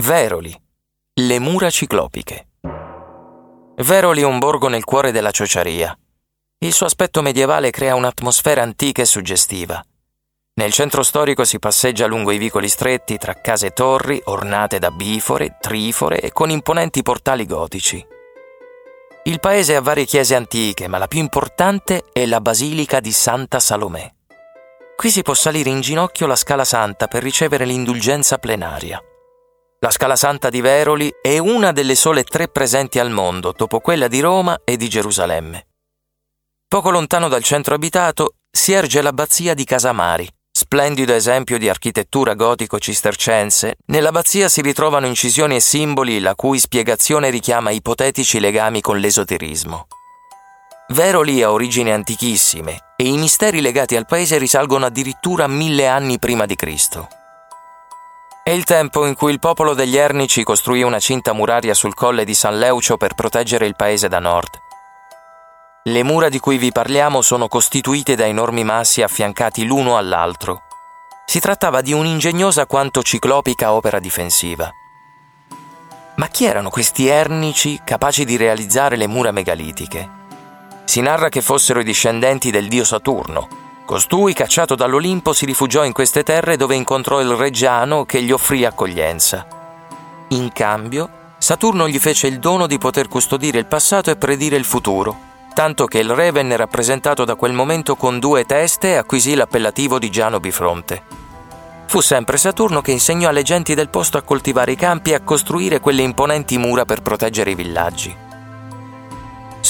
Veroli, 0.00 0.58
le 1.20 1.38
mura 1.38 1.68
ciclopiche. 1.68 2.46
Veroli 3.76 4.22
è 4.22 4.24
un 4.24 4.38
borgo 4.38 4.68
nel 4.68 4.82
cuore 4.82 5.12
della 5.12 5.30
Ciociaria. 5.30 5.94
Il 6.60 6.72
suo 6.72 6.86
aspetto 6.86 7.20
medievale 7.20 7.70
crea 7.70 7.94
un'atmosfera 7.96 8.62
antica 8.62 9.02
e 9.02 9.04
suggestiva. 9.04 9.84
Nel 10.54 10.72
centro 10.72 11.02
storico 11.02 11.44
si 11.44 11.58
passeggia 11.58 12.06
lungo 12.06 12.30
i 12.30 12.38
vicoli 12.38 12.70
stretti 12.70 13.18
tra 13.18 13.34
case 13.42 13.66
e 13.66 13.70
torri 13.72 14.18
ornate 14.24 14.78
da 14.78 14.90
bifore, 14.90 15.58
trifore 15.60 16.20
e 16.20 16.32
con 16.32 16.48
imponenti 16.48 17.02
portali 17.02 17.44
gotici. 17.44 18.02
Il 19.24 19.38
paese 19.38 19.76
ha 19.76 19.82
varie 19.82 20.06
chiese 20.06 20.34
antiche, 20.34 20.88
ma 20.88 20.96
la 20.96 21.08
più 21.08 21.20
importante 21.20 22.04
è 22.10 22.24
la 22.24 22.40
Basilica 22.40 23.00
di 23.00 23.12
Santa 23.12 23.60
Salomè. 23.60 24.10
Qui 24.96 25.10
si 25.10 25.20
può 25.20 25.34
salire 25.34 25.68
in 25.68 25.82
ginocchio 25.82 26.26
la 26.26 26.36
Scala 26.36 26.64
Santa 26.64 27.06
per 27.06 27.22
ricevere 27.22 27.66
l'indulgenza 27.66 28.38
plenaria. 28.38 28.98
La 29.82 29.90
Scala 29.90 30.14
Santa 30.14 30.50
di 30.50 30.60
Veroli 30.60 31.10
è 31.22 31.38
una 31.38 31.72
delle 31.72 31.94
sole 31.94 32.22
tre 32.22 32.48
presenti 32.48 32.98
al 32.98 33.10
mondo, 33.10 33.54
dopo 33.56 33.80
quella 33.80 34.08
di 34.08 34.20
Roma 34.20 34.60
e 34.62 34.76
di 34.76 34.90
Gerusalemme. 34.90 35.68
Poco 36.68 36.90
lontano 36.90 37.28
dal 37.28 37.42
centro 37.42 37.76
abitato 37.76 38.34
si 38.50 38.72
erge 38.72 39.00
l'abbazia 39.00 39.54
di 39.54 39.64
Casamari, 39.64 40.28
splendido 40.52 41.14
esempio 41.14 41.56
di 41.56 41.70
architettura 41.70 42.34
gotico-cistercense. 42.34 43.76
Nell'abbazia 43.86 44.50
si 44.50 44.60
ritrovano 44.60 45.06
incisioni 45.06 45.54
e 45.54 45.60
simboli 45.60 46.20
la 46.20 46.34
cui 46.34 46.58
spiegazione 46.58 47.30
richiama 47.30 47.70
ipotetici 47.70 48.38
legami 48.38 48.82
con 48.82 48.98
l'esoterismo. 48.98 49.86
Veroli 50.88 51.42
ha 51.42 51.50
origini 51.50 51.90
antichissime 51.90 52.92
e 52.96 53.04
i 53.04 53.16
misteri 53.16 53.62
legati 53.62 53.96
al 53.96 54.04
paese 54.04 54.36
risalgono 54.36 54.84
addirittura 54.84 55.46
mille 55.46 55.86
anni 55.86 56.18
prima 56.18 56.44
di 56.44 56.54
Cristo. 56.54 57.08
È 58.50 58.54
il 58.54 58.64
tempo 58.64 59.06
in 59.06 59.14
cui 59.14 59.30
il 59.30 59.38
popolo 59.38 59.74
degli 59.74 59.96
Ernici 59.96 60.42
costruì 60.42 60.82
una 60.82 60.98
cinta 60.98 61.32
muraria 61.32 61.72
sul 61.72 61.94
colle 61.94 62.24
di 62.24 62.34
San 62.34 62.58
Leucio 62.58 62.96
per 62.96 63.14
proteggere 63.14 63.64
il 63.64 63.76
paese 63.76 64.08
da 64.08 64.18
nord. 64.18 64.60
Le 65.84 66.02
mura 66.02 66.28
di 66.28 66.40
cui 66.40 66.58
vi 66.58 66.72
parliamo 66.72 67.22
sono 67.22 67.46
costituite 67.46 68.16
da 68.16 68.26
enormi 68.26 68.64
massi 68.64 69.02
affiancati 69.02 69.64
l'uno 69.64 69.96
all'altro. 69.96 70.62
Si 71.26 71.38
trattava 71.38 71.80
di 71.80 71.92
un'ingegnosa 71.92 72.66
quanto 72.66 73.04
ciclopica 73.04 73.72
opera 73.72 74.00
difensiva. 74.00 74.68
Ma 76.16 76.26
chi 76.26 76.44
erano 76.44 76.70
questi 76.70 77.06
ernici 77.06 77.80
capaci 77.84 78.24
di 78.24 78.36
realizzare 78.36 78.96
le 78.96 79.06
mura 79.06 79.30
megalitiche? 79.30 80.10
Si 80.86 81.00
narra 81.00 81.28
che 81.28 81.40
fossero 81.40 81.78
i 81.78 81.84
discendenti 81.84 82.50
del 82.50 82.66
dio 82.66 82.82
Saturno, 82.82 83.46
Costui, 83.90 84.34
cacciato 84.34 84.76
dall'Olimpo, 84.76 85.32
si 85.32 85.44
rifugiò 85.44 85.84
in 85.84 85.90
queste 85.90 86.22
terre 86.22 86.56
dove 86.56 86.76
incontrò 86.76 87.20
il 87.20 87.30
reggiano 87.30 88.04
che 88.04 88.22
gli 88.22 88.30
offrì 88.30 88.64
accoglienza. 88.64 89.44
In 90.28 90.52
cambio, 90.52 91.10
Saturno 91.38 91.88
gli 91.88 91.98
fece 91.98 92.28
il 92.28 92.38
dono 92.38 92.68
di 92.68 92.78
poter 92.78 93.08
custodire 93.08 93.58
il 93.58 93.66
passato 93.66 94.12
e 94.12 94.14
predire 94.14 94.54
il 94.54 94.64
futuro, 94.64 95.18
tanto 95.54 95.86
che 95.86 95.98
il 95.98 96.14
re 96.14 96.30
venne 96.30 96.56
rappresentato 96.56 97.24
da 97.24 97.34
quel 97.34 97.52
momento 97.52 97.96
con 97.96 98.20
due 98.20 98.44
teste 98.44 98.90
e 98.90 98.94
acquisì 98.94 99.34
l'appellativo 99.34 99.98
di 99.98 100.08
Giano 100.08 100.38
Bifronte. 100.38 101.02
Fu 101.86 102.00
sempre 102.00 102.36
Saturno 102.36 102.82
che 102.82 102.92
insegnò 102.92 103.28
alle 103.28 103.42
genti 103.42 103.74
del 103.74 103.88
posto 103.88 104.18
a 104.18 104.22
coltivare 104.22 104.70
i 104.70 104.76
campi 104.76 105.10
e 105.10 105.14
a 105.14 105.20
costruire 105.22 105.80
quelle 105.80 106.02
imponenti 106.02 106.58
mura 106.58 106.84
per 106.84 107.02
proteggere 107.02 107.50
i 107.50 107.56
villaggi. 107.56 108.28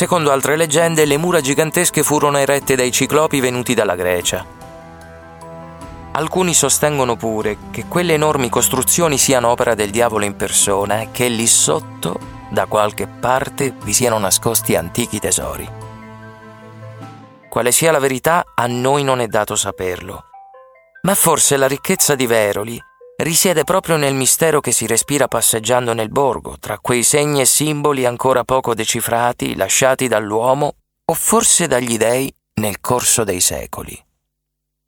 Secondo 0.00 0.32
altre 0.32 0.56
leggende, 0.56 1.04
le 1.04 1.18
mura 1.18 1.42
gigantesche 1.42 2.02
furono 2.02 2.38
erette 2.38 2.74
dai 2.74 2.90
ciclopi 2.90 3.38
venuti 3.38 3.74
dalla 3.74 3.96
Grecia. 3.96 4.42
Alcuni 6.12 6.54
sostengono 6.54 7.16
pure 7.16 7.58
che 7.70 7.84
quelle 7.84 8.14
enormi 8.14 8.48
costruzioni 8.48 9.18
siano 9.18 9.48
opera 9.48 9.74
del 9.74 9.90
diavolo 9.90 10.24
in 10.24 10.36
persona 10.36 11.02
e 11.02 11.08
che 11.12 11.28
lì 11.28 11.46
sotto, 11.46 12.18
da 12.48 12.64
qualche 12.64 13.08
parte, 13.08 13.74
vi 13.82 13.92
siano 13.92 14.16
nascosti 14.16 14.74
antichi 14.74 15.18
tesori. 15.18 15.68
Quale 17.50 17.70
sia 17.70 17.92
la 17.92 17.98
verità, 17.98 18.42
a 18.54 18.66
noi 18.66 19.04
non 19.04 19.20
è 19.20 19.26
dato 19.26 19.54
saperlo. 19.54 20.24
Ma 21.02 21.14
forse 21.14 21.58
la 21.58 21.68
ricchezza 21.68 22.14
di 22.14 22.24
Veroli 22.24 22.82
risiede 23.22 23.64
proprio 23.64 23.96
nel 23.96 24.14
mistero 24.14 24.60
che 24.60 24.72
si 24.72 24.86
respira 24.86 25.28
passeggiando 25.28 25.92
nel 25.92 26.10
borgo, 26.10 26.56
tra 26.58 26.78
quei 26.78 27.02
segni 27.02 27.40
e 27.40 27.46
simboli 27.46 28.06
ancora 28.06 28.44
poco 28.44 28.74
decifrati 28.74 29.56
lasciati 29.56 30.08
dall'uomo 30.08 30.74
o 31.04 31.14
forse 31.14 31.66
dagli 31.66 31.96
dei 31.96 32.32
nel 32.60 32.80
corso 32.80 33.24
dei 33.24 33.40
secoli. 33.40 34.09